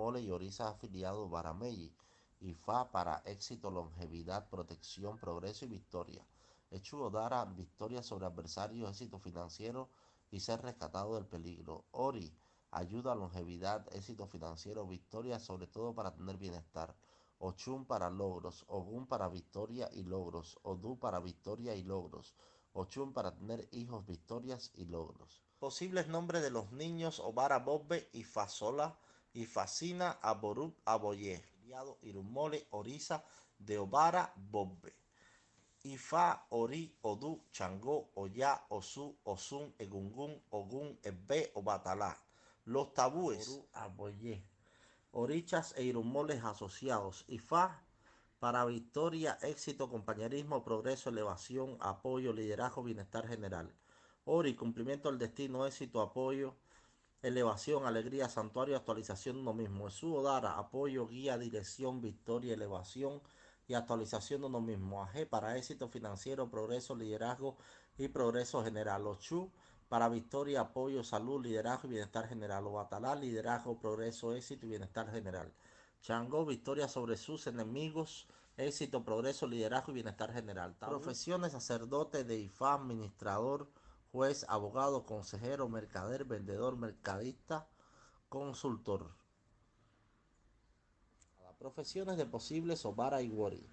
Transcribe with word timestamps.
Irumole 0.00 0.22
y 0.22 0.30
Orisa 0.30 0.70
afiliado 0.70 1.28
Barameyi. 1.28 1.94
Ifá 2.40 2.90
para 2.90 3.20
éxito, 3.26 3.70
longevidad, 3.70 4.48
protección, 4.48 5.18
progreso 5.18 5.66
y 5.66 5.68
victoria. 5.68 6.24
Echu 6.70 7.02
Odara, 7.02 7.44
victoria 7.44 8.02
sobre 8.02 8.24
adversarios, 8.24 8.88
éxito 8.92 9.18
financiero 9.18 9.90
y 10.30 10.40
ser 10.40 10.62
rescatado 10.62 11.16
del 11.16 11.26
peligro. 11.26 11.84
Ori, 11.90 12.34
ayuda, 12.70 13.14
longevidad, 13.14 13.94
éxito 13.94 14.26
financiero, 14.26 14.86
victoria, 14.86 15.38
sobre 15.38 15.66
todo 15.66 15.94
para 15.94 16.14
tener 16.14 16.38
bienestar. 16.38 16.94
Ochun 17.38 17.84
para 17.84 18.08
logros, 18.08 18.64
Ogun 18.68 19.06
para 19.06 19.28
victoria 19.28 19.90
y 19.92 20.04
logros, 20.04 20.58
Odu 20.62 20.98
para 20.98 21.20
victoria 21.20 21.74
y 21.74 21.82
logros, 21.82 22.34
Ochun 22.72 23.12
para 23.12 23.34
tener 23.34 23.68
hijos, 23.70 24.06
victorias 24.06 24.70
y 24.72 24.86
logros. 24.86 25.42
Posibles 25.58 26.08
nombres 26.08 26.40
de 26.40 26.50
los 26.50 26.72
niños 26.72 27.20
Obara 27.20 27.58
Bobbe 27.58 28.08
y 28.14 28.24
Fasola 28.24 28.96
y 29.32 29.44
Fascina 29.46 30.18
Aborut 30.22 30.76
Aboye, 30.84 31.42
Irumole 32.02 32.66
Orisa 32.70 33.24
de 33.58 33.78
Obara 33.78 34.32
Bobbe. 34.36 34.92
Ifa, 35.82 36.46
Ori, 36.50 36.94
Odu, 37.02 37.44
Changó, 37.52 38.10
Oya, 38.14 38.66
Osu, 38.68 39.16
Osun, 39.24 39.74
Egungun, 39.78 40.42
Ogun, 40.50 40.98
Ebe, 41.02 41.50
Obatalá. 41.54 42.18
Los 42.66 42.92
tabúes. 42.92 43.60
Orichas 45.12 45.74
e 45.78 45.84
irumoles 45.84 46.44
asociados, 46.44 47.24
IFA 47.28 47.82
para 48.38 48.64
victoria, 48.64 49.38
éxito, 49.42 49.88
compañerismo, 49.88 50.62
progreso, 50.62 51.10
elevación, 51.10 51.76
apoyo, 51.80 52.32
liderazgo, 52.32 52.82
bienestar 52.82 53.26
general. 53.26 53.74
Ori, 54.24 54.54
cumplimiento 54.54 55.08
del 55.08 55.18
destino, 55.18 55.66
éxito, 55.66 56.00
apoyo, 56.00 56.56
elevación, 57.22 57.86
alegría, 57.86 58.28
santuario, 58.28 58.76
actualización 58.76 59.36
de 59.36 59.42
uno 59.42 59.54
mismo. 59.54 59.88
Esu 59.88 60.22
Dara, 60.22 60.58
apoyo, 60.58 61.06
guía, 61.06 61.36
dirección, 61.38 62.00
victoria, 62.00 62.54
elevación 62.54 63.20
y 63.68 63.74
actualización 63.74 64.40
de 64.40 64.46
uno 64.48 64.60
mismo. 64.60 65.02
AG 65.02 65.28
para 65.28 65.56
éxito 65.56 65.88
financiero, 65.88 66.50
progreso, 66.50 66.94
liderazgo 66.94 67.56
y 67.98 68.08
progreso 68.08 68.64
general. 68.64 69.06
Ochu 69.06 69.50
para 69.88 70.08
victoria, 70.08 70.60
apoyo, 70.60 71.02
salud, 71.02 71.44
liderazgo 71.44 71.88
y 71.88 71.90
bienestar 71.90 72.28
general. 72.28 72.66
Obatalá, 72.66 73.14
liderazgo, 73.16 73.78
progreso, 73.78 74.34
éxito 74.34 74.66
y 74.66 74.70
bienestar 74.70 75.10
general. 75.10 75.52
Changó, 76.00 76.46
victoria 76.46 76.88
sobre 76.88 77.16
sus 77.16 77.46
enemigos, 77.46 78.26
éxito, 78.56 79.04
progreso, 79.04 79.46
liderazgo 79.46 79.92
y 79.92 79.96
bienestar 79.96 80.32
general. 80.32 80.74
Profesiones, 80.78 81.52
sacerdote, 81.52 82.24
de 82.24 82.38
IFA, 82.38 82.74
administrador, 82.74 83.68
juez, 84.12 84.44
abogado, 84.48 85.04
consejero, 85.04 85.68
mercader, 85.68 86.24
vendedor, 86.24 86.76
mercadista, 86.76 87.68
consultor. 88.28 89.10
Profesiones 91.58 92.16
de 92.16 92.24
posibles, 92.24 92.84
Obara 92.86 93.20
y 93.20 93.28
Wori. 93.28 93.66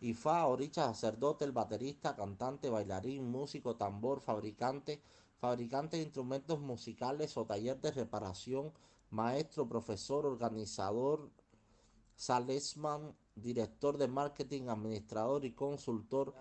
IFA, 0.00 0.46
oricha, 0.46 0.86
sacerdote, 0.86 1.44
el 1.44 1.52
baterista, 1.52 2.16
cantante, 2.16 2.70
bailarín, 2.70 3.30
músico, 3.30 3.76
tambor, 3.76 4.20
fabricante, 4.20 5.02
fabricante 5.38 5.98
de 5.98 6.04
instrumentos 6.04 6.60
musicales 6.60 7.36
o 7.36 7.44
taller 7.44 7.80
de 7.80 7.90
reparación, 7.90 8.72
maestro, 9.10 9.68
profesor, 9.68 10.24
organizador, 10.24 11.30
salesman, 12.14 13.14
director 13.34 13.98
de 13.98 14.08
marketing, 14.08 14.68
administrador 14.68 15.44
y 15.44 15.52
consultor, 15.52 16.34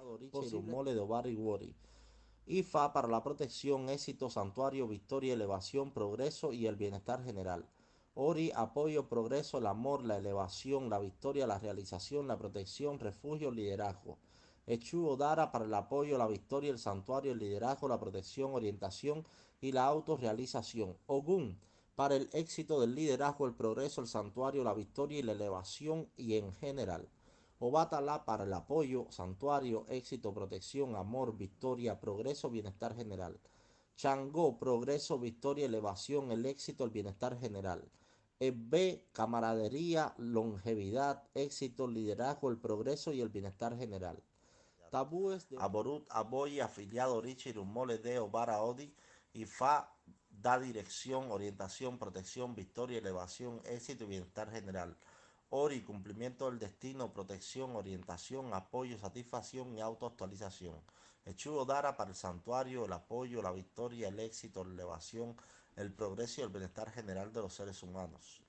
mole 0.63 0.93
de 0.93 0.99
Ovar 1.01 1.27
IFA 2.47 2.93
para 2.93 3.07
la 3.07 3.23
protección, 3.23 3.89
éxito, 3.89 4.29
santuario, 4.29 4.87
victoria, 4.87 5.33
elevación, 5.33 5.91
progreso 5.91 6.53
y 6.53 6.67
el 6.67 6.75
bienestar 6.75 7.23
general. 7.23 7.65
Ori, 8.13 8.51
apoyo, 8.55 9.09
progreso, 9.09 9.57
el 9.57 9.65
amor, 9.65 10.05
la 10.05 10.17
elevación, 10.17 10.89
la 10.89 10.99
victoria, 10.99 11.47
la 11.47 11.57
realización, 11.57 12.27
la 12.27 12.37
protección, 12.37 12.99
refugio, 12.99 13.49
liderazgo. 13.49 14.19
Echu 14.67 15.07
Odara 15.07 15.51
para 15.51 15.65
el 15.65 15.73
apoyo, 15.73 16.17
la 16.17 16.27
victoria, 16.27 16.71
el 16.71 16.79
santuario, 16.79 17.31
el 17.31 17.39
liderazgo, 17.39 17.87
la 17.87 17.99
protección, 17.99 18.53
orientación 18.53 19.25
y 19.59 19.71
la 19.71 19.85
autorrealización. 19.85 20.97
Ogun 21.07 21.59
para 21.95 22.15
el 22.15 22.29
éxito 22.33 22.79
del 22.79 22.93
liderazgo, 22.93 23.47
el 23.47 23.53
progreso, 23.53 24.01
el 24.01 24.07
santuario, 24.07 24.63
la 24.63 24.73
victoria 24.73 25.19
y 25.19 25.23
la 25.23 25.31
elevación 25.31 26.07
y 26.15 26.35
en 26.35 26.53
general. 26.53 27.07
Obatala 27.59 28.25
para 28.25 28.43
el 28.43 28.53
apoyo, 28.53 29.07
santuario, 29.09 29.85
éxito, 29.87 30.33
protección, 30.33 30.95
amor, 30.95 31.37
victoria, 31.37 31.99
progreso, 31.99 32.49
bienestar 32.49 32.95
general. 32.95 33.39
Changó, 33.95 34.59
progreso, 34.59 35.19
victoria, 35.19 35.65
elevación, 35.65 36.31
el 36.31 36.45
éxito, 36.45 36.83
el 36.83 36.91
bienestar 36.91 37.39
general. 37.39 37.89
B, 38.39 39.05
camaradería, 39.13 40.13
longevidad, 40.17 41.23
éxito, 41.33 41.87
liderazgo, 41.87 42.49
el 42.49 42.57
progreso 42.57 43.13
y 43.13 43.21
el 43.21 43.29
bienestar 43.29 43.77
general. 43.77 44.21
Tabúes 44.91 45.49
de 45.49 45.57
Aborut, 45.59 46.05
Aboy, 46.09 46.59
afiliado 46.59 47.21
Richie, 47.21 47.53
Rumole, 47.53 47.97
Deo, 47.97 48.29
Odi 48.31 48.93
y 49.33 49.45
Fa 49.45 49.89
da 50.29 50.59
dirección, 50.59 51.31
orientación, 51.31 51.97
protección, 51.97 52.55
victoria, 52.55 52.99
elevación, 52.99 53.61
éxito 53.65 54.03
y 54.03 54.07
bienestar 54.07 54.51
general. 54.51 54.95
Ori, 55.49 55.81
cumplimiento 55.83 56.49
del 56.49 56.59
destino, 56.59 57.13
protección, 57.13 57.75
orientación, 57.75 58.53
apoyo, 58.53 58.97
satisfacción 58.97 59.73
y 59.73 59.81
autoactualización. 59.81 60.81
Echugo 61.25 61.65
Dara 61.65 61.95
para 61.95 62.09
el 62.09 62.15
santuario, 62.15 62.85
el 62.85 62.93
apoyo, 62.93 63.41
la 63.41 63.51
victoria, 63.51 64.09
el 64.09 64.19
éxito, 64.19 64.63
la 64.63 64.73
elevación, 64.73 65.35
el 65.75 65.93
progreso 65.93 66.41
y 66.41 66.43
el 66.43 66.49
bienestar 66.49 66.91
general 66.91 67.31
de 67.31 67.41
los 67.41 67.53
seres 67.53 67.83
humanos. 67.83 68.41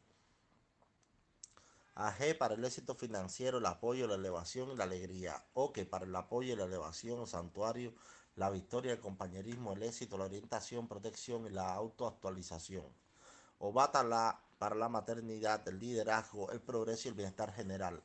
AG 1.95 2.37
para 2.37 2.55
el 2.55 2.65
éxito 2.65 2.95
financiero, 2.95 3.59
el 3.59 3.67
apoyo, 3.67 4.07
la 4.07 4.17
elevación 4.17 4.71
y 4.71 4.77
la 4.77 4.85
alegría. 4.85 5.43
OKE 5.55 5.87
para 5.87 6.05
el 6.05 6.15
apoyo 6.15 6.55
la 6.55 6.65
elevación, 6.65 7.21
el 7.21 7.27
santuario, 7.27 7.95
la 8.35 8.51
victoria, 8.51 8.93
el 8.93 9.01
compañerismo, 9.01 9.73
el 9.73 9.83
éxito, 9.83 10.19
la 10.19 10.27
orientación, 10.27 10.89
protección 10.89 11.47
y 11.47 11.51
la 11.51 11.73
autoactualización. 11.73 12.85
OBATA 13.59 14.03
la, 14.03 14.46
para 14.59 14.75
la 14.75 14.89
maternidad, 14.89 15.67
el 15.69 15.79
liderazgo, 15.79 16.51
el 16.51 16.61
progreso 16.61 17.09
y 17.09 17.11
el 17.11 17.15
bienestar 17.17 17.53
general. 17.53 18.03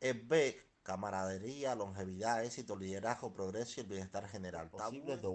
EB, 0.00 0.56
camaradería, 0.82 1.74
longevidad, 1.74 2.44
éxito, 2.44 2.76
liderazgo, 2.76 3.32
progreso 3.32 3.74
y 3.76 3.80
el 3.82 3.86
bienestar 3.88 4.26
general. 4.28 4.70
Posibles 4.70 5.20
de, 5.22 5.28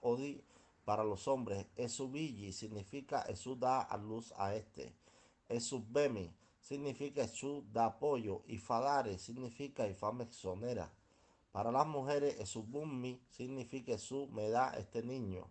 Odi 0.00 0.44
para 0.84 1.04
los 1.04 1.28
hombres. 1.28 1.66
Esubiji 1.76 2.52
significa 2.52 3.22
Esu 3.22 3.56
da 3.56 3.82
a 3.82 3.96
luz 3.96 4.32
a 4.36 4.54
este. 4.54 4.94
Esubemi 5.48 6.34
significa 6.60 7.22
Esu 7.22 7.64
da 7.72 7.86
apoyo. 7.86 8.42
y 8.46 8.58
Fadare 8.58 9.18
significa 9.18 9.86
Ifa 9.86 10.12
me 10.12 10.24
exonera. 10.24 10.92
Para 11.52 11.70
las 11.70 11.86
mujeres, 11.86 12.40
Esubumi 12.40 13.20
significa 13.28 13.92
Esu 13.92 14.28
me 14.28 14.48
da 14.48 14.74
este 14.76 15.02
niño. 15.02 15.46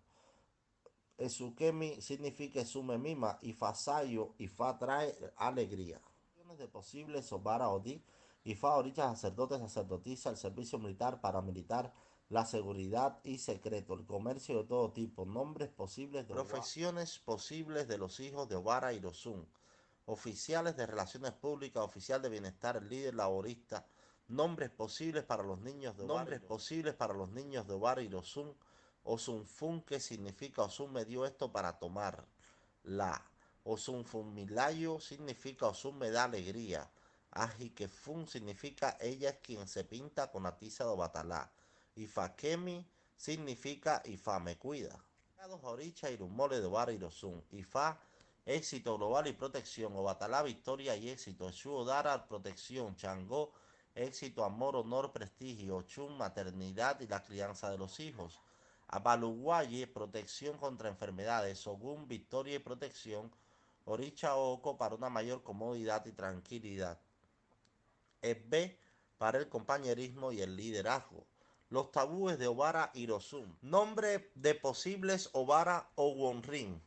Esukemi 1.26 2.02
significa 2.02 2.62
Esu 2.62 2.84
me 2.84 2.98
mima. 2.98 3.38
Y 3.42 3.54
Fasayo, 3.54 4.34
Ifa 4.38 4.78
trae 4.78 5.16
alegría. 5.38 6.02
De 6.58 6.68
posibles 6.68 7.26
Sobara 7.26 7.70
Odi. 7.70 8.04
Ifa 8.44 8.76
orilla 8.76 9.10
sacerdote, 9.10 9.58
sacerdotisa, 9.58 10.30
el 10.30 10.38
servicio 10.38 10.80
militar, 10.80 11.22
paramilitar, 11.22 11.94
la 12.30 12.46
seguridad 12.46 13.20
y 13.24 13.38
secreto, 13.38 13.94
el 13.94 14.06
comercio 14.06 14.58
de 14.58 14.64
todo 14.68 14.92
tipo, 14.92 15.26
nombres 15.26 15.70
posibles 15.70 16.28
de 16.28 16.34
profesiones 16.34 17.20
posibles 17.20 17.88
de 17.88 17.98
los 17.98 18.20
hijos 18.20 18.50
de 18.50 18.56
Obara 18.56 18.94
y 18.94 19.00
Rosun 19.00 19.48
oficiales 20.06 20.76
de 20.76 20.86
relaciones 20.86 21.32
públicas, 21.32 21.84
oficial 21.84 22.22
de 22.22 22.30
bienestar, 22.30 22.82
líder 22.84 23.16
laborista, 23.16 23.86
nombres 24.28 24.70
posibles 24.70 25.24
para 25.24 25.44
los 25.44 25.60
niños 25.62 25.98
de 25.98 26.06
nombres 26.06 26.42
posibles 26.42 26.96
para 26.96 27.14
los 27.14 27.30
niños 27.30 27.68
de 27.68 27.74
Obar 27.74 28.02
y 28.02 28.14
Osun, 28.14 28.54
Osunfun, 29.04 29.82
que 29.82 30.00
significa 30.00 30.64
Osun 30.64 30.94
me 30.94 31.06
dio 31.06 31.26
esto 31.26 31.52
para 31.52 31.80
tomar. 31.80 32.26
La 32.84 33.24
Osunfumilayo 33.64 35.00
significa 35.00 35.68
Osun 35.68 35.98
me 35.98 36.12
da 36.12 36.26
alegría. 36.26 36.90
Ajikefun 37.32 38.28
significa 38.28 38.98
ella 39.00 39.30
es 39.30 39.38
quien 39.38 39.68
se 39.68 39.84
pinta 39.84 40.32
con 40.32 40.44
la 40.44 40.58
tiza 40.58 40.86
de 40.86 40.96
Batalá. 40.96 41.52
Ifakemi 41.96 42.86
significa 43.16 44.02
Ifa 44.06 44.40
me 44.40 44.58
cuida. 44.58 45.04
Oricha 45.64 46.10
y 46.10 46.18
Rumole 46.18 46.60
de 46.60 46.66
Obar 46.68 46.92
y 46.92 47.04
Osun. 47.04 47.44
Ifa 47.52 48.00
éxito 48.46 48.98
global 48.98 49.28
y 49.28 49.34
protección, 49.34 49.96
Obatalá, 49.96 50.42
victoria 50.44 50.96
y 50.96 51.10
éxito, 51.10 51.50
Eshu 51.50 51.86
Dara, 51.86 52.28
protección, 52.28 52.96
Changó, 52.96 53.52
éxito, 53.96 54.44
amor, 54.44 54.76
honor, 54.76 55.12
prestigio, 55.12 55.78
Ochun, 55.78 56.18
maternidad 56.18 57.00
y 57.00 57.08
la 57.08 57.24
crianza 57.24 57.70
de 57.70 57.78
los 57.78 58.00
hijos, 58.00 58.40
Abaluguaye, 58.92 59.88
protección 59.88 60.58
contra 60.58 60.90
enfermedades, 60.90 61.66
Ogún, 61.66 62.08
victoria 62.08 62.56
y 62.56 62.60
protección, 62.60 63.32
Oricha 63.86 64.36
Oco 64.36 64.78
para 64.78 64.96
una 64.96 65.10
mayor 65.10 65.44
comodidad 65.44 66.06
y 66.06 66.12
tranquilidad, 66.12 67.00
Ebe 68.22 68.78
para 69.18 69.40
el 69.40 69.48
compañerismo 69.48 70.32
y 70.32 70.42
el 70.42 70.56
liderazgo. 70.56 71.26
Los 71.70 71.92
tabúes 71.92 72.38
de 72.38 72.48
Obara 72.48 72.92
y 72.94 73.08
Rosum. 73.08 73.56
Nombre 73.62 74.30
de 74.36 74.56
posibles 74.56 75.30
Obara 75.32 75.90
o 75.96 76.10
Wonrin. 76.10 76.82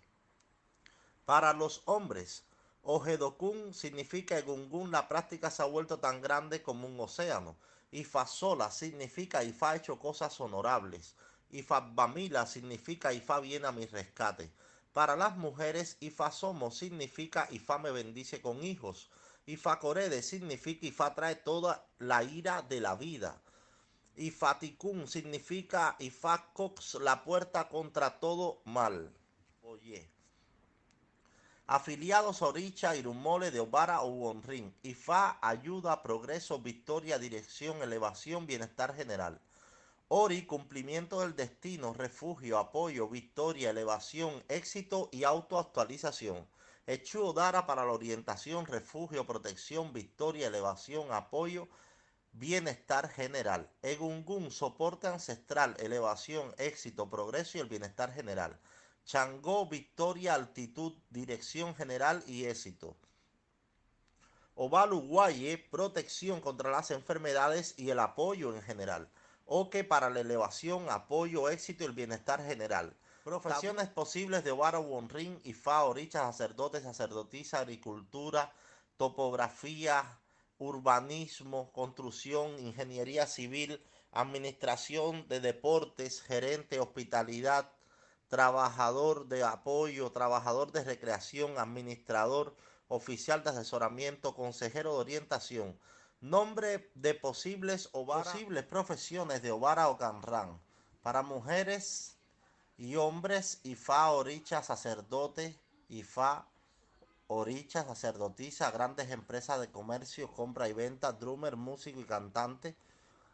Para 1.24 1.54
los 1.54 1.82
hombres, 1.86 2.44
Ojedokun 2.82 3.72
significa 3.72 4.36
Egungun, 4.36 4.90
la 4.90 5.08
práctica 5.08 5.50
se 5.50 5.62
ha 5.62 5.66
vuelto 5.66 6.00
tan 6.00 6.20
grande 6.20 6.62
como 6.62 6.86
un 6.86 7.00
océano. 7.00 7.56
Ifa 7.92 8.26
significa 8.70 9.42
Ifa 9.42 9.70
ha 9.70 9.76
hecho 9.76 9.98
cosas 9.98 10.38
honorables. 10.38 11.14
Ifa 11.54 11.78
Bamila 11.80 12.46
significa 12.46 13.12
Ifa 13.12 13.38
viene 13.38 13.68
a 13.68 13.72
mi 13.72 13.86
rescate. 13.86 14.50
Para 14.92 15.14
las 15.14 15.36
mujeres, 15.36 15.96
Ifa 16.00 16.32
somos 16.32 16.76
significa 16.76 17.46
Ifa 17.52 17.78
me 17.78 17.92
bendice 17.92 18.40
con 18.40 18.64
hijos. 18.64 19.08
Ifa 19.46 19.78
Corede 19.78 20.20
significa 20.22 20.84
Ifa 20.84 21.14
trae 21.14 21.36
toda 21.36 21.86
la 22.00 22.24
ira 22.24 22.62
de 22.62 22.80
la 22.80 22.96
vida. 22.96 23.40
Ifatikun 24.16 25.06
significa 25.06 25.94
Ifacox, 26.00 26.94
la 26.94 27.22
puerta 27.22 27.68
contra 27.68 28.18
todo 28.18 28.60
mal. 28.64 29.12
Oye. 29.62 30.10
Afiliados 31.68 32.42
Oricha, 32.42 32.96
Irumole 32.96 33.52
de 33.52 33.60
Obara 33.60 34.02
o 34.02 34.08
Wonrin. 34.08 34.74
Ifa 34.82 35.38
ayuda, 35.40 36.02
progreso, 36.02 36.58
victoria, 36.58 37.16
dirección, 37.20 37.80
elevación, 37.80 38.44
bienestar 38.44 38.92
general. 38.92 39.40
Ori, 40.08 40.44
cumplimiento 40.44 41.20
del 41.20 41.34
destino, 41.34 41.94
refugio, 41.94 42.58
apoyo, 42.58 43.08
victoria, 43.08 43.70
elevación, 43.70 44.44
éxito 44.48 45.08
y 45.10 45.24
autoactualización. 45.24 46.46
Echu 46.86 47.32
Dara 47.32 47.66
para 47.66 47.86
la 47.86 47.92
orientación, 47.92 48.66
refugio, 48.66 49.26
protección, 49.26 49.94
victoria, 49.94 50.48
elevación, 50.48 51.10
apoyo, 51.10 51.68
bienestar 52.32 53.08
general. 53.08 53.70
Egungun, 53.80 54.50
soporte 54.50 55.06
ancestral, 55.06 55.74
elevación, 55.78 56.54
éxito, 56.58 57.08
progreso 57.08 57.56
y 57.56 57.62
el 57.62 57.68
bienestar 57.68 58.12
general. 58.12 58.60
Changó, 59.06 59.66
victoria, 59.66 60.34
altitud, 60.34 60.92
dirección 61.08 61.74
general 61.74 62.22
y 62.26 62.44
éxito. 62.44 62.94
Ovalu 64.54 65.00
Guaye, 65.00 65.56
protección 65.56 66.42
contra 66.42 66.70
las 66.70 66.90
enfermedades 66.90 67.74
y 67.78 67.88
el 67.88 68.00
apoyo 68.00 68.54
en 68.54 68.60
general. 68.60 69.08
Oque 69.46 69.84
para 69.84 70.10
la 70.10 70.20
elevación, 70.20 70.88
apoyo, 70.88 71.48
éxito 71.48 71.84
y 71.84 71.86
el 71.86 71.92
bienestar 71.92 72.44
general. 72.44 72.96
Profesiones 73.24 73.88
posibles 73.88 74.44
de 74.44 74.50
Obara 74.50 74.78
Wonrin, 74.78 75.40
Ifa, 75.44 75.84
Oricha, 75.84 76.20
sacerdote, 76.20 76.80
sacerdotisa, 76.80 77.60
agricultura, 77.60 78.52
topografía, 78.96 80.18
urbanismo, 80.58 81.72
construcción, 81.72 82.58
ingeniería 82.58 83.26
civil, 83.26 83.82
administración 84.12 85.26
de 85.28 85.40
deportes, 85.40 86.22
gerente, 86.22 86.80
hospitalidad, 86.80 87.70
trabajador 88.28 89.26
de 89.26 89.42
apoyo, 89.42 90.10
trabajador 90.12 90.72
de 90.72 90.84
recreación, 90.84 91.58
administrador, 91.58 92.54
oficial 92.88 93.42
de 93.42 93.50
asesoramiento, 93.50 94.34
consejero 94.34 94.94
de 94.94 95.00
orientación, 95.00 95.78
nombre 96.24 96.90
de 96.94 97.12
posibles 97.12 97.90
posibles 98.06 98.64
profesiones 98.64 99.42
de 99.42 99.52
Obara 99.52 99.90
o 99.90 99.98
para 101.02 101.22
mujeres 101.22 102.16
y 102.78 102.96
hombres, 102.96 103.60
IFA, 103.62 104.10
Oricha, 104.12 104.62
sacerdote, 104.62 105.54
IFA, 105.90 106.48
Oricha, 107.26 107.84
sacerdotisa, 107.84 108.70
grandes 108.70 109.10
empresas 109.10 109.60
de 109.60 109.70
comercio, 109.70 110.32
compra 110.32 110.66
y 110.66 110.72
venta, 110.72 111.12
drummer, 111.12 111.56
músico 111.56 112.00
y 112.00 112.04
cantante, 112.04 112.74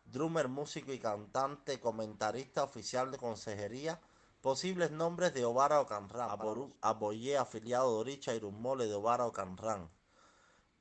drummer, 0.06 0.48
músico 0.48 0.92
y 0.92 0.98
cantante, 0.98 1.78
comentarista 1.78 2.64
oficial 2.64 3.12
de 3.12 3.18
consejería, 3.18 4.00
posibles 4.40 4.90
nombres 4.90 5.32
de 5.32 5.44
Obara 5.44 5.80
o 5.80 5.86
Canran, 5.86 6.28
Aboyé, 6.80 7.38
afiliado 7.38 7.92
de 7.92 8.00
Oricha, 8.00 8.34
Irumole 8.34 8.86
de 8.86 8.94
Obara 8.94 9.26
o 9.26 9.32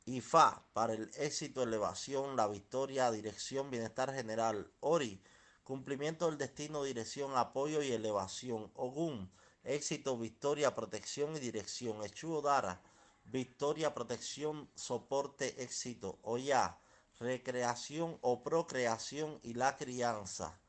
Canran. 0.09 0.17
IFA, 0.17 0.63
para 0.73 0.93
el 0.93 1.11
éxito, 1.15 1.61
elevación, 1.61 2.35
la 2.35 2.47
victoria, 2.47 3.11
dirección, 3.11 3.69
bienestar 3.69 4.13
general. 4.13 4.71
Ori, 4.79 5.21
cumplimiento 5.63 6.27
del 6.27 6.37
destino, 6.37 6.83
dirección, 6.83 7.37
apoyo 7.37 7.83
y 7.83 7.91
elevación. 7.91 8.71
Ogun, 8.75 9.31
éxito, 9.63 10.17
victoria, 10.17 10.73
protección 10.73 11.35
y 11.35 11.39
dirección. 11.39 12.03
Echu 12.03 12.41
Dara, 12.41 12.81
victoria, 13.25 13.93
protección, 13.93 14.69
soporte, 14.75 15.61
éxito. 15.61 16.17
Oya, 16.23 16.79
recreación 17.19 18.17
o 18.21 18.41
procreación 18.41 19.39
y 19.43 19.53
la 19.53 19.77
crianza. 19.77 20.59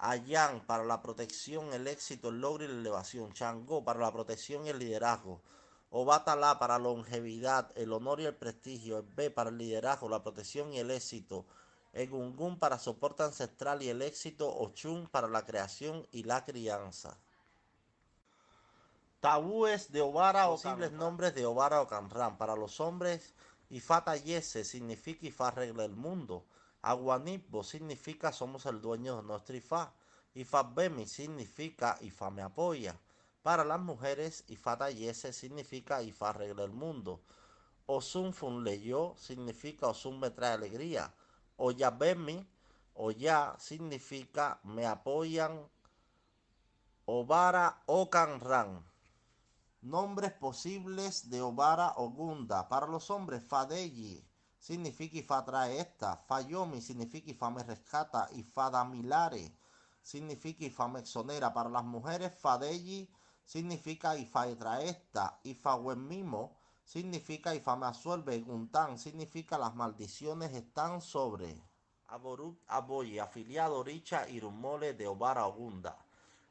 Ayan 0.00 0.64
para 0.64 0.84
la 0.84 1.02
protección, 1.02 1.72
el 1.72 1.88
éxito, 1.88 2.28
el 2.28 2.40
logro 2.40 2.64
y 2.64 2.68
la 2.68 2.74
elevación. 2.74 3.32
Changó 3.32 3.84
para 3.84 4.00
la 4.00 4.12
protección 4.12 4.64
y 4.64 4.70
el 4.70 4.78
liderazgo. 4.78 5.42
Obatala 5.90 6.58
para 6.58 6.78
longevidad, 6.78 7.72
el 7.74 7.92
honor 7.92 8.20
y 8.20 8.26
el 8.26 8.34
prestigio. 8.34 8.98
El 8.98 9.06
B 9.06 9.30
para 9.30 9.50
el 9.50 9.58
liderazgo, 9.58 10.08
la 10.08 10.22
protección 10.22 10.72
y 10.72 10.78
el 10.78 10.90
éxito. 10.90 11.46
Egungun 11.94 12.58
para 12.58 12.78
soporte 12.78 13.22
ancestral 13.22 13.82
y 13.82 13.88
el 13.88 14.02
éxito. 14.02 14.54
Ochun 14.54 15.08
para 15.08 15.28
la 15.28 15.46
creación 15.46 16.06
y 16.12 16.24
la 16.24 16.44
crianza. 16.44 17.16
Tabúes 19.20 19.90
de 19.90 20.00
Obara 20.00 20.48
o 20.48 20.52
posibles 20.52 20.92
nombres 20.92 21.34
de 21.34 21.46
Obara 21.46 21.80
o 21.80 21.88
Canran. 21.88 22.36
Para 22.36 22.54
los 22.54 22.80
hombres, 22.80 23.32
Ifata 23.70 24.16
Yese 24.16 24.64
significa 24.64 25.26
Ifa 25.26 25.50
regla 25.50 25.84
el 25.84 25.96
mundo. 25.96 26.44
Aguanipbo 26.82 27.64
significa 27.64 28.30
somos 28.32 28.66
el 28.66 28.80
dueño 28.80 29.16
de 29.16 29.22
nuestro 29.22 29.56
Ifa. 29.56 29.92
Ifa 30.34 30.62
Bemi 30.62 31.06
significa 31.06 31.96
Ifa 32.00 32.30
me 32.30 32.42
apoya. 32.42 32.94
Para 33.42 33.64
las 33.64 33.80
mujeres, 33.80 34.44
Ifata 34.48 34.90
Yese 34.90 35.32
significa 35.32 36.02
Ifa 36.02 36.32
regla 36.32 36.64
el 36.64 36.72
mundo. 36.72 37.22
Osun 37.86 38.34
Fun 38.34 38.64
leyó 38.64 39.14
significa 39.16 39.86
Osun 39.86 40.20
me 40.20 40.30
trae 40.30 40.52
alegría. 40.52 41.14
Oya 41.56 41.90
Bemi, 41.90 42.46
Oya 42.94 43.54
significa 43.58 44.60
me 44.64 44.84
apoyan. 44.86 45.66
Obara 47.06 47.82
o 47.86 48.10
Canran. 48.10 48.84
Nombres 49.80 50.32
posibles 50.32 51.30
de 51.30 51.40
Obara 51.40 51.94
o 51.96 52.10
Gunda. 52.10 52.68
Para 52.68 52.86
los 52.86 53.08
hombres, 53.08 53.42
Fadeyi 53.42 54.22
significa 54.58 55.16
Ifa 55.16 55.44
trae 55.44 55.78
esta. 55.78 56.16
Fayomi 56.16 56.82
significa 56.82 57.48
me 57.50 57.62
rescata. 57.62 58.28
Ifadamilare 58.32 59.56
significa 60.02 60.66
Ifa 60.66 60.88
me 60.88 61.00
exonera. 61.00 61.54
Para 61.54 61.70
las 61.70 61.84
mujeres, 61.84 62.34
Fadeyi 62.38 63.08
Ifa 63.54 64.56
trae 64.58 64.90
esta. 64.90 65.40
Ifawemimo 65.42 66.58
significa 66.84 67.54
Ifa 67.54 67.76
me 67.76 67.86
absuelve. 67.86 68.38
Guntan 68.40 68.98
significa 68.98 69.56
las 69.56 69.74
maldiciones 69.74 70.52
están 70.52 71.00
sobre. 71.00 71.62
Aborut 72.08 72.60
Aboye, 72.66 73.20
afiliado 73.20 73.82
Richa 73.82 74.28
Irumole 74.28 74.92
de 74.92 75.06
Obara 75.06 75.46
Ogunda. 75.46 75.96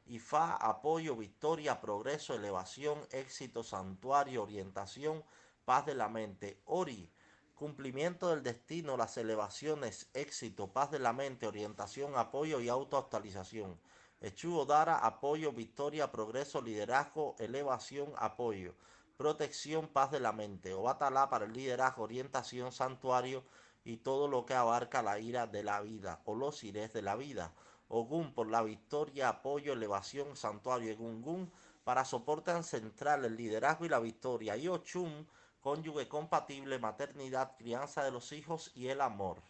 IFA, 0.06 0.56
apoyo, 0.56 1.14
victoria, 1.14 1.80
progreso, 1.80 2.34
elevación, 2.34 2.98
éxito, 3.10 3.62
santuario, 3.62 4.42
orientación, 4.42 5.22
paz 5.64 5.86
de 5.86 5.94
la 5.94 6.08
mente. 6.08 6.62
Ori, 6.64 7.12
cumplimiento 7.54 8.30
del 8.30 8.42
destino, 8.42 8.96
las 8.96 9.16
elevaciones, 9.18 10.08
éxito, 10.14 10.72
paz 10.72 10.90
de 10.90 10.98
la 10.98 11.12
mente, 11.12 11.46
orientación, 11.46 12.16
apoyo 12.16 12.60
y 12.60 12.68
autoactualización. 12.68 13.78
Echu 14.20 14.64
Dara, 14.66 14.98
apoyo, 14.98 15.52
victoria, 15.52 16.10
progreso, 16.10 16.60
liderazgo, 16.60 17.36
elevación, 17.38 18.12
apoyo, 18.16 18.74
protección, 19.16 19.86
paz 19.86 20.10
de 20.10 20.18
la 20.18 20.32
mente. 20.32 20.74
Obatala 20.74 21.30
para 21.30 21.44
el 21.44 21.52
liderazgo, 21.52 22.02
orientación, 22.02 22.72
santuario 22.72 23.44
y 23.84 23.98
todo 23.98 24.26
lo 24.26 24.44
que 24.44 24.54
abarca 24.54 25.02
la 25.02 25.20
ira 25.20 25.46
de 25.46 25.62
la 25.62 25.80
vida 25.82 26.20
o 26.24 26.34
los 26.34 26.64
ires 26.64 26.92
de 26.92 27.02
la 27.02 27.14
vida. 27.14 27.52
Ogun 27.88 28.34
por 28.34 28.48
la 28.48 28.62
victoria, 28.62 29.28
apoyo, 29.28 29.72
elevación, 29.72 30.36
santuario. 30.36 30.90
Egungun 30.90 31.52
para 31.84 32.04
soporte 32.04 32.60
central, 32.64 33.24
el 33.24 33.36
liderazgo 33.36 33.86
y 33.86 33.88
la 33.88 34.00
victoria. 34.00 34.56
Y 34.56 34.66
Ochum, 34.66 35.26
cónyuge 35.60 36.08
compatible, 36.08 36.80
maternidad, 36.80 37.56
crianza 37.56 38.02
de 38.02 38.10
los 38.10 38.32
hijos 38.32 38.72
y 38.74 38.88
el 38.88 39.00
amor. 39.00 39.40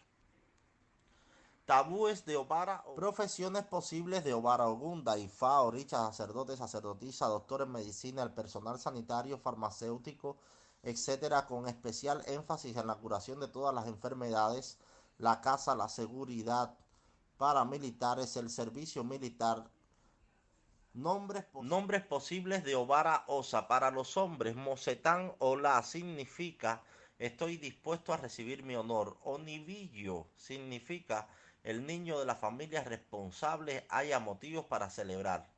Tabúes 1.69 2.25
de 2.25 2.35
Obara, 2.35 2.83
profesiones 2.95 3.63
posibles 3.63 4.23
de 4.23 4.33
Obara 4.33 4.67
Ogunda, 4.67 5.19
Ifa, 5.19 5.61
Oricha, 5.61 5.97
sacerdote, 6.07 6.57
sacerdotisa, 6.57 7.27
doctor 7.27 7.61
en 7.61 7.71
medicina, 7.71 8.23
el 8.23 8.31
personal 8.31 8.79
sanitario, 8.79 9.37
farmacéutico, 9.37 10.37
etcétera, 10.81 11.45
con 11.45 11.67
especial 11.67 12.23
énfasis 12.25 12.75
en 12.75 12.87
la 12.87 12.95
curación 12.95 13.39
de 13.39 13.49
todas 13.49 13.75
las 13.75 13.85
enfermedades, 13.85 14.79
la 15.19 15.41
casa, 15.41 15.75
la 15.75 15.89
seguridad, 15.89 16.75
paramilitares, 17.37 18.35
el 18.35 18.49
servicio 18.49 19.03
militar. 19.03 19.69
Nombres, 20.95 21.45
nombres 21.53 22.03
posibles 22.03 22.63
de 22.63 22.73
Obara 22.73 23.25
Osa. 23.27 23.67
Para 23.67 23.91
los 23.91 24.17
hombres, 24.17 24.55
Mosetán 24.55 25.35
Ola 25.37 25.83
significa 25.83 26.81
estoy 27.19 27.57
dispuesto 27.57 28.11
a 28.11 28.17
recibir 28.17 28.63
mi 28.63 28.75
honor. 28.75 29.19
Onibillo 29.23 30.25
significa 30.35 31.27
el 31.63 31.85
niño 31.85 32.19
de 32.19 32.25
la 32.25 32.35
familia 32.35 32.83
responsable 32.83 33.85
haya 33.89 34.19
motivos 34.19 34.65
para 34.65 34.89
celebrar. 34.89 35.49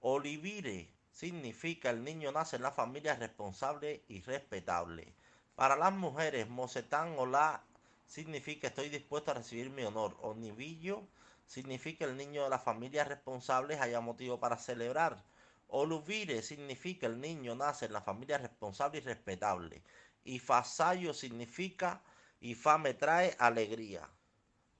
Olivire 0.00 0.90
significa 1.10 1.90
el 1.90 2.04
niño 2.04 2.30
nace 2.32 2.56
en 2.56 2.62
la 2.62 2.72
familia 2.72 3.14
responsable 3.16 4.04
y 4.08 4.20
respetable. 4.20 5.14
Para 5.54 5.76
las 5.76 5.92
mujeres, 5.92 6.48
Mosetán 6.48 7.18
Olá 7.18 7.62
significa 8.06 8.68
estoy 8.68 8.90
dispuesto 8.90 9.30
a 9.30 9.34
recibir 9.34 9.70
mi 9.70 9.82
honor. 9.84 10.16
Onibillo 10.20 11.02
significa 11.46 12.04
el 12.04 12.16
niño 12.16 12.44
de 12.44 12.50
la 12.50 12.58
familia 12.58 13.04
responsable 13.04 13.78
haya 13.78 14.00
motivo 14.00 14.38
para 14.38 14.58
celebrar. 14.58 15.24
Oluvire 15.68 16.42
significa 16.42 17.06
el 17.06 17.20
niño 17.20 17.54
nace 17.54 17.86
en 17.86 17.94
la 17.94 18.02
familia 18.02 18.38
responsable 18.38 18.98
y 18.98 19.00
respetable. 19.00 19.82
Y 20.24 20.38
Fasayo 20.38 21.14
significa 21.14 22.02
Ifa 22.40 22.76
me 22.78 22.92
trae 22.94 23.34
alegría. 23.38 24.08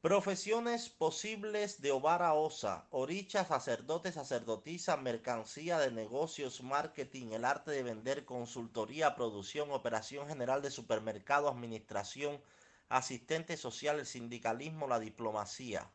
Profesiones 0.06 0.88
posibles 0.88 1.80
de 1.80 1.90
Obara 1.90 2.32
Osa, 2.32 2.86
oricha, 2.90 3.44
sacerdote, 3.44 4.12
sacerdotisa, 4.12 4.96
mercancía 4.96 5.80
de 5.80 5.90
negocios, 5.90 6.62
marketing, 6.62 7.32
el 7.32 7.44
arte 7.44 7.72
de 7.72 7.82
vender, 7.82 8.24
consultoría, 8.24 9.16
producción, 9.16 9.72
operación 9.72 10.28
general 10.28 10.62
de 10.62 10.70
supermercado, 10.70 11.48
administración, 11.48 12.40
asistente 12.88 13.56
social, 13.56 13.98
el 13.98 14.06
sindicalismo, 14.06 14.86
la 14.86 15.00
diplomacia. 15.00 15.90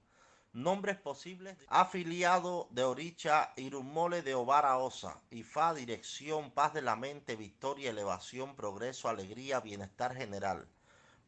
Nombres 0.52 0.98
posibles. 0.98 1.56
Afiliado 1.70 2.68
de 2.72 2.84
Oricha, 2.84 3.54
Irumole 3.56 4.24
de 4.24 4.36
Obara 4.36 4.78
Osa, 4.78 5.22
IFA, 5.30 5.74
dirección, 5.74 6.52
paz 6.52 6.74
de 6.74 6.82
la 6.82 6.98
mente, 6.98 7.38
victoria, 7.38 7.92
elevación, 7.92 8.58
progreso, 8.58 9.08
alegría, 9.08 9.62
bienestar 9.62 10.14
general. 10.14 10.68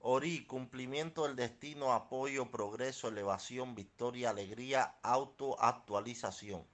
Ori, 0.06 0.46
cumplimiento 0.46 1.24
del 1.24 1.38
destino, 1.38 1.94
apoyo, 1.94 2.52
progreso, 2.52 3.08
elevación, 3.08 3.74
victoria, 3.74 4.32
alegría, 4.32 4.96
autoactualización. 5.02 6.68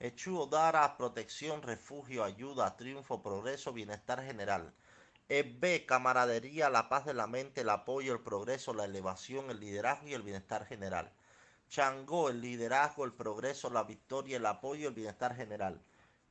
Echu 0.00 0.36
Odara, 0.36 0.96
protección, 0.96 1.62
refugio, 1.62 2.24
ayuda, 2.24 2.76
triunfo, 2.76 3.22
progreso, 3.22 3.72
bienestar 3.72 4.20
general. 4.24 4.74
B, 5.28 5.86
camaradería, 5.86 6.70
la 6.70 6.88
paz 6.88 7.06
de 7.06 7.14
la 7.14 7.28
mente, 7.28 7.60
el 7.60 7.70
apoyo, 7.70 8.14
el 8.14 8.20
progreso, 8.20 8.74
la 8.74 8.86
elevación, 8.86 9.48
el 9.50 9.60
liderazgo 9.60 10.08
y 10.08 10.14
el 10.14 10.22
bienestar 10.22 10.66
general. 10.66 11.12
Changó, 11.68 12.30
el 12.30 12.40
liderazgo, 12.40 13.04
el 13.04 13.12
progreso, 13.12 13.70
la 13.70 13.84
victoria, 13.84 14.38
el 14.38 14.46
apoyo, 14.46 14.88
el 14.88 14.94
bienestar 14.94 15.36
general. 15.36 15.80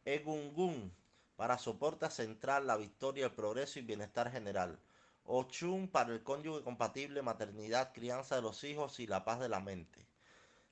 Egungun, 0.03 0.93
para 1.37 1.57
soporte 1.57 2.09
central, 2.09 2.67
la 2.67 2.75
victoria, 2.75 3.27
el 3.27 3.31
progreso 3.31 3.79
y 3.79 3.83
bienestar 3.83 4.29
general. 4.29 4.77
Ochun 5.25 5.87
para 5.87 6.13
el 6.13 6.23
cónyuge 6.23 6.63
compatible, 6.63 7.21
maternidad, 7.21 7.93
crianza 7.93 8.35
de 8.35 8.41
los 8.41 8.63
hijos 8.63 8.99
y 8.99 9.07
la 9.07 9.23
paz 9.23 9.39
de 9.39 9.49
la 9.49 9.59
mente. 9.59 10.05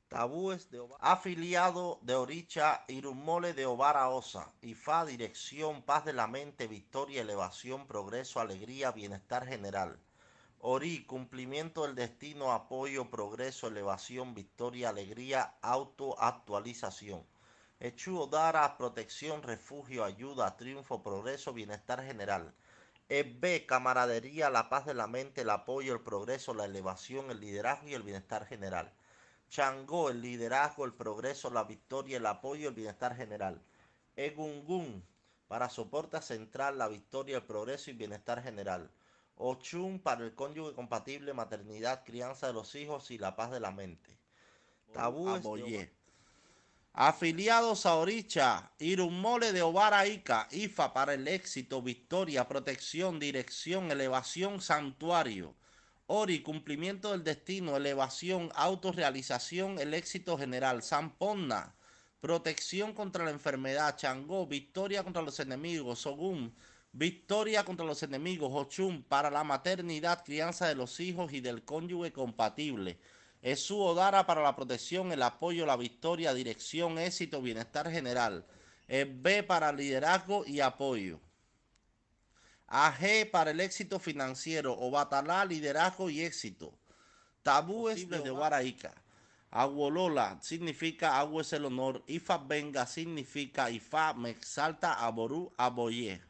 Tabúes 0.09 0.71
de 0.71 0.81
afiliado 0.99 1.99
de 2.01 2.15
Oricha, 2.15 2.83
Irumole 2.87 3.53
de 3.53 3.67
Obara 3.67 4.09
Osa, 4.09 4.51
IFA, 4.61 5.05
dirección, 5.05 5.83
paz 5.83 6.03
de 6.03 6.13
la 6.13 6.27
mente, 6.27 6.67
victoria, 6.67 7.21
elevación, 7.21 7.85
progreso, 7.85 8.39
alegría, 8.39 8.91
bienestar 8.91 9.45
general. 9.45 9.99
Ori, 10.61 11.05
cumplimiento 11.05 11.83
del 11.83 11.95
destino, 11.95 12.51
apoyo, 12.51 13.09
progreso, 13.09 13.67
elevación, 13.67 14.33
victoria, 14.33 14.89
alegría, 14.89 15.53
autoactualización. 15.61 17.23
Echu 17.79 18.19
Odara, 18.19 18.77
protección, 18.77 19.41
refugio, 19.41 20.03
ayuda, 20.03 20.57
triunfo, 20.57 21.01
progreso, 21.01 21.53
bienestar 21.53 22.03
general. 22.03 22.53
B, 23.09 23.65
camaradería, 23.65 24.51
la 24.51 24.69
paz 24.69 24.85
de 24.85 24.93
la 24.93 25.07
mente, 25.07 25.41
el 25.41 25.49
apoyo, 25.49 25.93
el 25.93 26.01
progreso, 26.01 26.53
la 26.53 26.65
elevación, 26.65 27.31
el 27.31 27.39
liderazgo 27.39 27.87
y 27.87 27.95
el 27.95 28.03
bienestar 28.03 28.45
general. 28.45 28.93
Changó, 29.49 30.11
el 30.11 30.21
liderazgo, 30.21 30.85
el 30.85 30.93
progreso, 30.93 31.49
la 31.49 31.63
victoria, 31.63 32.17
el 32.17 32.25
apoyo, 32.27 32.69
el 32.69 32.75
bienestar 32.75 33.15
general. 33.15 33.63
Egungun, 34.15 35.03
para 35.47 35.69
soporte 35.69 36.21
central, 36.21 36.77
la 36.77 36.87
victoria, 36.87 37.37
el 37.37 37.43
progreso 37.43 37.89
y 37.89 37.93
bienestar 37.93 38.43
general. 38.43 38.91
Ochun, 39.37 39.99
para 39.99 40.23
el 40.23 40.35
cónyuge 40.35 40.75
compatible, 40.75 41.33
maternidad, 41.33 42.03
crianza 42.05 42.45
de 42.45 42.53
los 42.53 42.75
hijos 42.75 43.09
y 43.09 43.17
la 43.17 43.35
paz 43.35 43.49
de 43.49 43.59
la 43.59 43.71
mente. 43.71 44.19
Tabú 44.91 45.39
Boyé. 45.39 45.98
Afiliados 46.93 47.85
a 47.85 47.95
Oricha, 47.95 48.71
Irumole 48.79 49.53
de 49.53 49.61
Obara 49.61 50.07
Ica, 50.07 50.47
IFA 50.51 50.93
para 50.93 51.13
el 51.13 51.27
éxito, 51.27 51.81
victoria, 51.81 52.47
protección, 52.47 53.19
dirección, 53.19 53.91
elevación, 53.91 54.59
santuario. 54.59 55.55
Ori, 56.07 56.41
cumplimiento 56.41 57.11
del 57.11 57.23
destino, 57.23 57.77
elevación, 57.77 58.51
autorrealización, 58.55 59.77
el 59.77 59.93
éxito 59.93 60.37
general. 60.37 60.81
Samponna, 60.81 61.75
protección 62.19 62.93
contra 62.93 63.23
la 63.23 63.31
enfermedad. 63.31 63.95
Changó, 63.95 64.47
victoria 64.47 65.03
contra 65.03 65.21
los 65.21 65.39
enemigos. 65.39 65.99
Sogún, 65.99 66.55
victoria 66.91 67.63
contra 67.63 67.85
los 67.85 68.01
enemigos. 68.01 68.51
Ochum, 68.51 69.03
para 69.03 69.29
la 69.29 69.43
maternidad, 69.43 70.25
crianza 70.25 70.67
de 70.67 70.75
los 70.75 70.99
hijos 70.99 71.31
y 71.31 71.41
del 71.41 71.63
cónyuge 71.63 72.11
compatible. 72.11 72.97
Es 73.41 73.61
su 73.63 73.79
Odara 73.79 74.25
para 74.25 74.41
la 74.41 74.55
protección, 74.55 75.11
el 75.11 75.21
apoyo, 75.21 75.65
la 75.65 75.77
victoria, 75.77 76.33
dirección, 76.33 76.97
éxito, 76.97 77.41
bienestar 77.41 77.89
general. 77.89 78.45
Es 78.87 79.07
B 79.09 79.43
para 79.43 79.71
liderazgo 79.71 80.45
y 80.45 80.59
apoyo. 80.59 81.19
AG 82.67 83.31
para 83.31 83.51
el 83.51 83.59
éxito 83.61 83.99
financiero. 83.99 84.73
Obatalá, 84.73 85.45
liderazgo 85.45 86.09
y 86.09 86.21
éxito. 86.21 86.77
Tabúes 87.41 88.09
de 88.09 88.29
Guaraíca. 88.29 88.93
Aguolola 89.51 90.37
significa 90.41 91.19
agua 91.19 91.41
es 91.41 91.53
el 91.53 91.65
honor. 91.65 92.03
Ifa 92.07 92.37
venga 92.37 92.85
significa 92.85 93.71
Ifa 93.71 94.13
me 94.13 94.29
exalta 94.29 94.93
Aború 94.93 95.51
Aboye. 95.57 96.28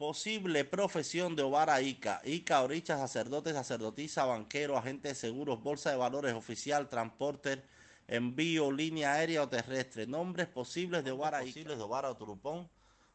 Posible 0.00 0.64
profesión 0.64 1.36
de 1.36 1.42
Obara 1.42 1.82
Ica. 1.82 2.22
Ica, 2.24 2.62
Oricha, 2.62 2.96
sacerdote, 2.96 3.52
sacerdotisa, 3.52 4.24
banquero, 4.24 4.78
agente 4.78 5.08
de 5.08 5.14
seguros, 5.14 5.62
bolsa 5.62 5.90
de 5.90 5.98
valores, 5.98 6.32
oficial, 6.32 6.88
transporter, 6.88 7.62
envío, 8.08 8.72
línea 8.72 9.12
aérea 9.12 9.42
o 9.42 9.50
terrestre. 9.50 10.06
Nombres 10.06 10.48
posibles 10.48 11.04
de 11.04 11.10
Obara 11.10 11.42
Ica. 11.42 11.48
Posibles 11.52 11.76
de 11.76 11.84
Obara 11.84 12.10
o 12.10 12.16
Turupón. 12.16 12.70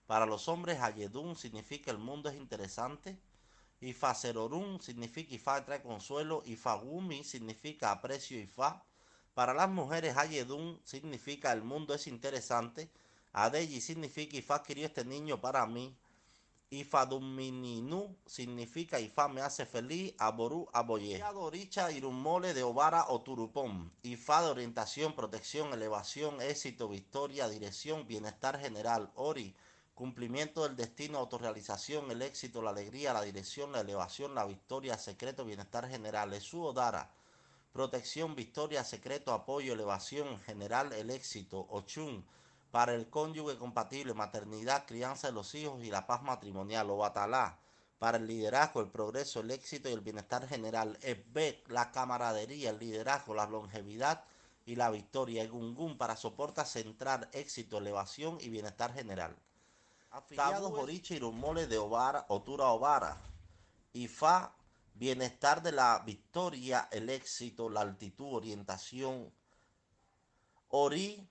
Para 0.05 0.27
los 0.27 0.47
hombres, 0.47 0.79
Ayedun 0.79 1.35
significa 1.35 1.89
el 1.89 1.97
mundo 1.97 2.29
es 2.29 2.35
interesante. 2.35 3.17
Ifacerorun 3.81 4.79
significa 4.79 5.33
Ifa 5.33 5.65
trae 5.65 5.81
consuelo. 5.81 6.43
Ifagumi 6.45 7.23
significa 7.23 7.89
aprecio 7.89 8.39
Ifa. 8.39 8.83
Para 9.33 9.55
las 9.55 9.71
mujeres, 9.71 10.15
Ayedun 10.17 10.79
significa 10.83 11.51
el 11.51 11.63
mundo 11.63 11.95
es 11.95 12.05
interesante. 12.05 12.91
Adeyi 13.33 13.81
significa 13.81 14.37
Ifa 14.37 14.61
quería 14.61 14.85
este 14.85 15.03
niño 15.03 15.41
para 15.41 15.65
mí. 15.65 15.97
Ifadumininu 16.75 18.17
significa 18.25 18.99
Ifa 18.99 19.27
me 19.29 19.41
hace 19.41 19.65
feliz, 19.65 20.13
Aboru 20.17 20.67
Aboye. 20.73 21.23
Oricha 21.35 21.89
Irumole 21.91 22.53
de 22.53 22.63
Obara 22.63 23.05
o 23.07 23.21
Turupón. 23.21 23.91
Ifa 24.03 24.41
de 24.41 24.49
orientación, 24.49 25.13
protección, 25.13 25.71
elevación, 25.73 26.41
éxito, 26.41 26.89
victoria, 26.89 27.47
dirección, 27.47 28.05
bienestar 28.05 28.59
general. 28.59 29.09
Ori, 29.15 29.55
cumplimiento 29.93 30.63
del 30.63 30.75
destino, 30.75 31.17
autorrealización, 31.19 32.11
el 32.11 32.21
éxito, 32.21 32.61
la 32.61 32.71
alegría, 32.71 33.13
la 33.13 33.21
dirección, 33.21 33.71
la 33.71 33.79
elevación, 33.79 34.35
la 34.35 34.45
victoria, 34.45 34.97
secreto, 34.97 35.45
bienestar 35.45 35.87
general. 35.87 36.33
Esu 36.33 36.61
Odara, 36.61 37.09
protección, 37.71 38.35
victoria, 38.35 38.83
secreto, 38.83 39.31
apoyo, 39.31 39.73
elevación, 39.73 40.41
general, 40.41 40.91
el 40.91 41.09
éxito. 41.09 41.65
Ochun, 41.69 42.25
para 42.75 42.93
el 42.93 43.09
cónyuge 43.09 43.57
compatible, 43.57 44.13
maternidad, 44.13 44.85
crianza 44.85 45.27
de 45.27 45.33
los 45.33 45.55
hijos 45.55 45.81
y 45.81 45.89
la 45.89 46.05
paz 46.05 46.23
matrimonial, 46.23 46.89
o 46.89 46.97
batalá, 46.97 47.57
para 47.99 48.17
el 48.17 48.27
liderazgo, 48.27 48.81
el 48.81 48.89
progreso, 48.89 49.39
el 49.39 49.51
éxito 49.51 49.87
y 49.87 49.93
el 49.93 50.01
bienestar 50.01 50.45
general, 50.45 50.99
B, 51.31 51.63
la 51.69 51.93
camaradería, 51.93 52.71
el 52.71 52.79
liderazgo, 52.79 53.33
la 53.33 53.45
longevidad 53.45 54.25
y 54.65 54.75
la 54.75 54.89
victoria, 54.89 55.47
Gungun 55.47 55.97
para 55.97 56.17
soporta 56.17 56.65
central, 56.65 57.29
éxito, 57.31 57.77
elevación 57.77 58.39
y 58.41 58.49
bienestar 58.49 58.93
general. 58.93 59.37
Afiliados 60.11 60.73
Oricha 60.73 61.15
Irumole 61.15 61.67
de 61.67 61.77
Obara, 61.77 62.25
Otura 62.27 62.65
Obara, 62.65 63.21
IFA, 63.93 64.53
bienestar 64.95 65.63
de 65.63 65.71
la 65.71 66.03
victoria, 66.05 66.89
el 66.91 67.09
éxito, 67.09 67.69
la 67.69 67.79
altitud, 67.79 68.33
orientación, 68.33 69.31
Ori, 70.67 71.25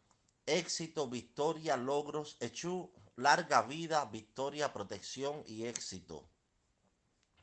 éxito, 0.46 1.08
victoria, 1.08 1.76
logros, 1.76 2.36
Echu, 2.40 2.90
larga 3.16 3.62
vida, 3.62 4.04
victoria, 4.06 4.72
protección 4.72 5.42
y 5.46 5.64
éxito. 5.64 6.28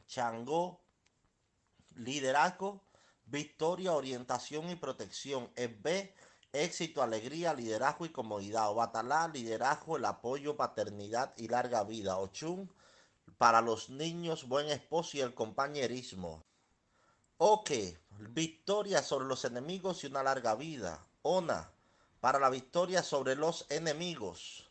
Changó, 0.07 0.81
liderazgo, 1.95 2.83
victoria, 3.25 3.93
orientación 3.93 4.69
y 4.69 4.75
protección. 4.75 5.51
B, 5.55 6.13
éxito, 6.51 7.01
alegría, 7.01 7.53
liderazgo 7.53 8.05
y 8.05 8.09
comodidad. 8.09 8.73
Batalá, 8.73 9.27
liderazgo, 9.27 9.97
el 9.97 10.05
apoyo, 10.05 10.57
paternidad 10.57 11.33
y 11.37 11.47
larga 11.47 11.83
vida. 11.83 12.17
Ochun, 12.17 12.71
para 13.37 13.61
los 13.61 13.89
niños, 13.89 14.47
buen 14.47 14.67
esposo 14.67 15.17
y 15.17 15.21
el 15.21 15.33
compañerismo. 15.33 16.43
Ok, 17.37 17.71
victoria 18.29 19.01
sobre 19.01 19.25
los 19.25 19.45
enemigos 19.45 20.03
y 20.03 20.07
una 20.07 20.23
larga 20.23 20.55
vida. 20.55 21.07
Ona, 21.23 21.71
para 22.21 22.39
la 22.39 22.49
victoria 22.49 23.03
sobre 23.03 23.35
los 23.35 23.65
enemigos. 23.69 24.67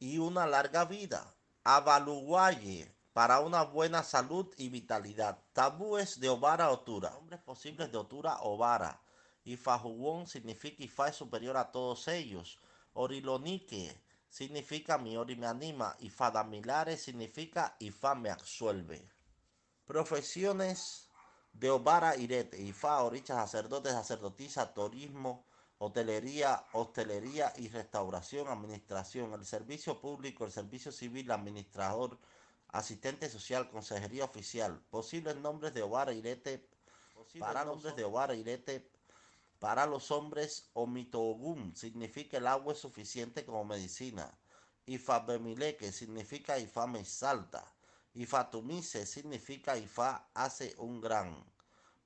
y 0.00 0.18
una 0.18 0.46
larga 0.46 0.84
vida. 0.86 1.34
Avaluaye 1.64 2.90
para 3.12 3.40
una 3.40 3.62
buena 3.64 4.02
salud 4.02 4.52
y 4.56 4.70
vitalidad. 4.70 5.38
Tabúes 5.52 6.20
de 6.20 6.28
Obara 6.30 6.70
Otura. 6.70 7.10
Nombres 7.10 7.40
posibles 7.40 7.92
de 7.92 7.98
Otura 7.98 8.38
Obara. 8.40 9.00
Ifajubón 9.44 10.26
significa 10.26 10.82
Ifa 10.82 11.08
es 11.08 11.16
superior 11.16 11.56
a 11.58 11.70
todos 11.70 12.08
ellos. 12.08 12.58
Orilonique 12.94 14.00
significa 14.30 14.96
mi 14.98 15.16
ori 15.18 15.36
me 15.36 15.46
anima. 15.46 15.96
Ifadamilare 16.00 16.96
significa 16.96 17.76
Ifa 17.78 18.14
me 18.14 18.30
absuelve. 18.30 19.06
Profesiones 19.84 21.08
de 21.52 21.70
Obara 21.70 22.16
Irete. 22.16 22.58
Ifa, 22.60 23.02
oricha, 23.02 23.34
sacerdote, 23.34 23.90
sacerdotisa, 23.90 24.72
turismo, 24.72 25.44
hotelería, 25.82 26.66
hostelería 26.74 27.54
y 27.56 27.68
restauración, 27.68 28.48
administración, 28.48 29.32
el 29.32 29.46
servicio 29.46 29.98
público, 29.98 30.44
el 30.44 30.52
servicio 30.52 30.92
civil, 30.92 31.30
administrador, 31.30 32.18
asistente 32.68 33.30
social, 33.30 33.70
consejería 33.70 34.26
oficial, 34.26 34.78
posibles 34.90 35.36
nombres 35.36 35.72
de 35.72 35.82
Obara 35.82 36.12
Irete, 36.12 36.68
para 37.38 37.64
nombres 37.64 37.96
de 37.96 38.04
Obara 38.04 38.34
Irete, 38.34 38.90
para 39.58 39.86
los 39.86 40.10
hombres, 40.10 40.68
omitogum 40.74 41.74
significa 41.74 42.36
el 42.36 42.46
agua 42.46 42.74
es 42.74 42.78
suficiente 42.78 43.46
como 43.46 43.64
medicina. 43.64 44.38
que 44.84 45.92
significa 45.92 46.58
Ifa 46.58 46.86
me 46.86 47.06
salta. 47.06 47.64
Ifatumise 48.12 49.06
significa 49.06 49.78
Ifa 49.78 50.28
hace 50.34 50.74
un 50.76 51.00
gran. 51.00 51.42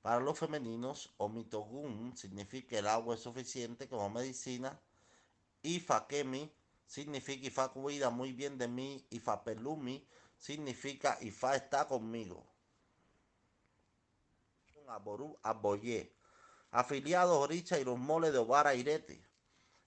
Para 0.05 0.19
los 0.19 0.37
femeninos, 0.37 1.15
omitogum 1.17 2.15
significa 2.15 2.77
el 2.77 2.85
agua 2.85 3.15
es 3.15 3.21
suficiente 3.21 3.89
como 3.89 4.07
medicina. 4.11 4.79
Ifakemi 5.63 6.53
significa 6.85 7.47
Ifa 7.47 7.69
cuida 7.69 8.11
muy 8.11 8.31
bien 8.31 8.59
de 8.59 8.67
mí. 8.67 9.03
Ifapelumi 9.09 10.07
significa 10.37 11.17
Ifa 11.21 11.55
está 11.55 11.87
conmigo. 11.87 12.45
Aboru 14.87 15.39
Aboye. 15.41 16.13
Afiliados 16.69 17.37
Oricha 17.37 17.79
y 17.79 17.83
los 17.83 17.97
moles 17.97 18.31
de 18.31 18.37
Obara 18.37 18.75
Irete. 18.75 19.25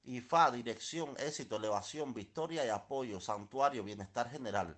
IFA, 0.03 0.51
dirección, 0.51 1.15
éxito, 1.19 1.59
elevación, 1.59 2.13
victoria 2.13 2.67
y 2.67 2.71
apoyo, 2.71 3.21
santuario, 3.21 3.85
bienestar 3.85 4.29
general. 4.29 4.77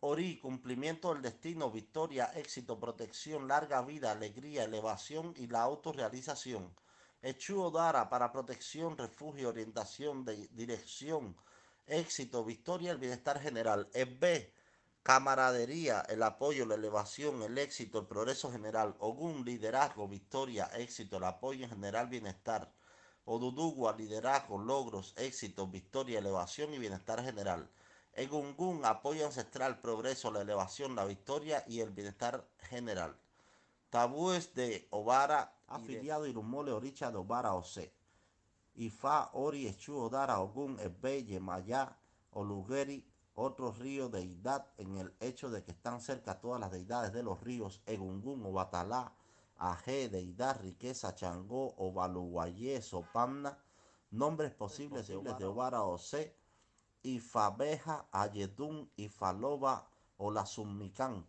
Ori, 0.00 0.38
cumplimiento 0.38 1.12
del 1.12 1.22
destino, 1.22 1.72
victoria, 1.72 2.26
éxito, 2.36 2.78
protección, 2.78 3.48
larga 3.48 3.82
vida, 3.82 4.12
alegría, 4.12 4.62
elevación 4.62 5.34
y 5.36 5.48
la 5.48 5.62
autorrealización. 5.62 6.72
Echu 7.20 7.70
Dara 7.72 8.08
para 8.08 8.30
protección, 8.30 8.96
refugio, 8.96 9.48
orientación, 9.48 10.24
dirección, 10.52 11.36
éxito, 11.86 12.44
victoria, 12.44 12.92
el 12.92 12.98
bienestar 12.98 13.40
general. 13.40 13.88
B 14.20 14.52
camaradería, 15.02 16.02
el 16.08 16.22
apoyo, 16.22 16.64
la 16.64 16.76
elevación, 16.76 17.42
el 17.42 17.58
éxito, 17.58 17.98
el 17.98 18.06
progreso 18.06 18.52
general. 18.52 18.94
Ogun, 19.00 19.44
liderazgo, 19.44 20.06
victoria, 20.06 20.66
éxito, 20.74 21.16
el 21.16 21.24
apoyo 21.24 21.64
en 21.64 21.70
general, 21.70 22.08
bienestar. 22.08 22.70
Odudugua, 23.24 23.96
liderazgo, 23.96 24.58
logros, 24.58 25.14
éxito, 25.16 25.66
victoria, 25.66 26.20
elevación 26.20 26.72
y 26.72 26.78
bienestar 26.78 27.24
general. 27.24 27.68
Egungun, 28.18 28.84
apoyo 28.84 29.26
ancestral, 29.26 29.80
progreso, 29.80 30.32
la 30.32 30.40
elevación, 30.40 30.96
la 30.96 31.04
victoria 31.04 31.62
y 31.68 31.78
el 31.78 31.90
bienestar 31.90 32.44
general. 32.58 33.16
Tabúes 33.90 34.54
de 34.54 34.88
Obara, 34.90 35.54
afiliado 35.68 36.26
Irumole 36.26 36.72
Oricha 36.72 37.12
de 37.12 37.18
Obara 37.18 37.54
Ose. 37.54 37.92
Ifa, 38.74 39.30
Ori, 39.34 39.68
Echu, 39.68 39.96
Odara, 39.96 40.40
Ogun, 40.40 40.80
Ebe, 40.80 41.24
Yemaya, 41.24 41.96
Olugeri, 42.32 43.06
otro 43.36 43.70
río 43.70 44.08
deidad 44.08 44.66
en 44.78 44.96
el 44.96 45.14
hecho 45.20 45.48
de 45.48 45.62
que 45.62 45.70
están 45.70 46.00
cerca 46.00 46.40
todas 46.40 46.60
las 46.60 46.72
deidades 46.72 47.12
de 47.12 47.22
los 47.22 47.40
ríos 47.40 47.82
Egungun 47.86 48.44
o 48.44 48.50
Batalá, 48.50 49.12
Aje, 49.58 50.08
deidad, 50.08 50.60
riqueza, 50.60 51.14
Changó, 51.14 51.72
Ovaluguayé, 51.76 52.82
Sopamna, 52.82 53.58
nombres 54.10 54.52
posibles 54.54 55.06
de 55.06 55.14
Obara 55.16 55.84
o 55.84 55.98
Se, 57.02 57.08
Ifabeja, 57.08 58.08
Ayedun, 58.12 58.90
Ifaloba 58.96 59.88
o 60.16 60.30
la 60.30 60.44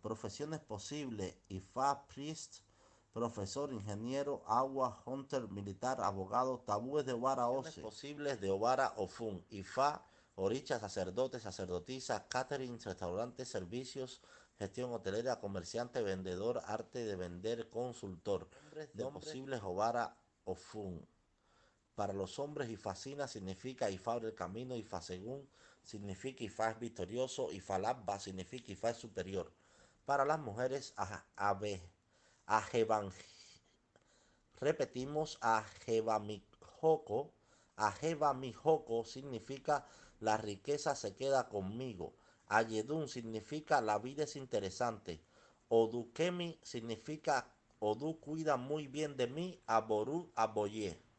profesiones 0.02 0.60
posibles, 0.60 1.34
Ifa, 1.48 2.06
Priest, 2.08 2.62
profesor, 3.12 3.72
ingeniero, 3.72 4.42
agua, 4.46 5.00
hunter, 5.04 5.48
militar, 5.48 6.00
abogado, 6.00 6.58
tabúes 6.60 7.06
de 7.06 7.12
Obara 7.12 7.48
Ose, 7.48 7.80
posibles 7.80 8.40
de 8.40 8.50
Obara 8.50 8.92
Ofun, 8.96 9.44
Ifa, 9.50 10.04
Oricha, 10.36 10.78
sacerdote, 10.78 11.38
sacerdotisa, 11.38 12.26
catering, 12.28 12.80
restaurantes, 12.80 13.48
servicios, 13.48 14.22
gestión 14.58 14.92
hotelera, 14.92 15.38
comerciante, 15.38 16.02
vendedor, 16.02 16.62
arte 16.66 17.04
de 17.04 17.16
vender, 17.16 17.68
consultor, 17.68 18.48
de 18.92 19.06
posibles 19.06 19.62
Ovara 19.62 20.16
o 20.44 20.54
Fun. 20.54 21.06
Para 22.00 22.14
los 22.14 22.38
hombres, 22.38 22.70
Ifacina 22.70 23.28
significa 23.28 23.90
Ifa 23.90 24.16
el 24.16 24.34
camino, 24.34 24.74
Ifa 24.74 25.02
según 25.02 25.46
significa 25.84 26.42
Ifa 26.42 26.70
es 26.70 26.80
victorioso, 26.80 27.52
Ifa 27.52 27.78
labba 27.78 28.18
significa 28.18 28.72
Ifa 28.72 28.88
es 28.88 28.96
superior. 28.96 29.52
Para 30.06 30.24
las 30.24 30.38
mujeres, 30.40 30.94
Ajeban, 32.46 33.12
repetimos, 34.60 35.36
Ajebamijoko, 35.42 37.34
Ajebamijoko 37.76 39.04
significa 39.04 39.86
la 40.20 40.38
riqueza 40.38 40.96
se 40.96 41.14
queda 41.14 41.50
conmigo. 41.50 42.14
Ayedun 42.48 43.08
significa 43.08 43.82
la 43.82 43.98
vida 43.98 44.24
es 44.24 44.36
interesante. 44.36 45.20
Odukemi 45.68 46.58
significa 46.62 47.46
Odu 47.78 48.18
cuida 48.20 48.56
muy 48.56 48.86
bien 48.86 49.18
de 49.18 49.26
mí. 49.26 49.60
Aboru 49.66 50.32
aboye. 50.34 51.09